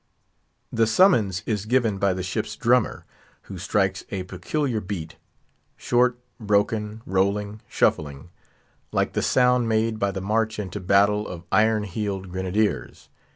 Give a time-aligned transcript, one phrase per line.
[0.73, 3.05] The summons is given by the ship's drummer,
[3.43, 10.79] who strikes a peculiar beat—short, broken, rolling, shuffling—like the sound made by the march into
[10.79, 13.09] battle of iron heeled grenadiers.